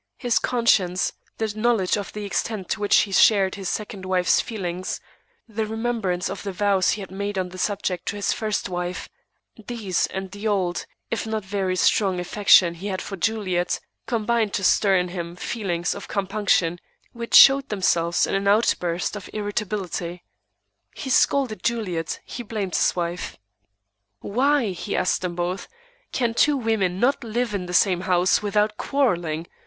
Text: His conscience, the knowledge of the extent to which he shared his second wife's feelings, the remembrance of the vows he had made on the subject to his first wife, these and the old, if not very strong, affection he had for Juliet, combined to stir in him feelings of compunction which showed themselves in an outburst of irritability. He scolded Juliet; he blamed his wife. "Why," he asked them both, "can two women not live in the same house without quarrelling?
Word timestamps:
His 0.17 0.39
conscience, 0.39 1.13
the 1.37 1.53
knowledge 1.55 1.95
of 1.95 2.11
the 2.11 2.25
extent 2.25 2.69
to 2.69 2.79
which 2.79 3.01
he 3.01 3.11
shared 3.11 3.53
his 3.53 3.69
second 3.69 4.03
wife's 4.03 4.41
feelings, 4.41 4.99
the 5.47 5.67
remembrance 5.67 6.27
of 6.27 6.41
the 6.41 6.51
vows 6.51 6.89
he 6.93 7.01
had 7.01 7.11
made 7.11 7.37
on 7.37 7.49
the 7.49 7.59
subject 7.59 8.07
to 8.07 8.15
his 8.15 8.33
first 8.33 8.67
wife, 8.67 9.09
these 9.67 10.07
and 10.07 10.31
the 10.31 10.47
old, 10.47 10.87
if 11.11 11.27
not 11.27 11.45
very 11.45 11.75
strong, 11.75 12.19
affection 12.19 12.73
he 12.73 12.87
had 12.87 12.99
for 12.99 13.15
Juliet, 13.15 13.79
combined 14.07 14.55
to 14.55 14.63
stir 14.63 14.95
in 14.95 15.09
him 15.09 15.35
feelings 15.35 15.93
of 15.93 16.07
compunction 16.07 16.79
which 17.13 17.35
showed 17.35 17.69
themselves 17.69 18.25
in 18.25 18.33
an 18.33 18.47
outburst 18.47 19.15
of 19.15 19.29
irritability. 19.33 20.23
He 20.95 21.11
scolded 21.11 21.61
Juliet; 21.61 22.21
he 22.25 22.41
blamed 22.41 22.73
his 22.75 22.95
wife. 22.95 23.37
"Why," 24.21 24.71
he 24.71 24.95
asked 24.97 25.21
them 25.21 25.35
both, 25.35 25.67
"can 26.11 26.33
two 26.33 26.57
women 26.57 26.99
not 26.99 27.23
live 27.23 27.53
in 27.53 27.67
the 27.67 27.71
same 27.75 28.01
house 28.01 28.41
without 28.41 28.77
quarrelling? 28.77 29.45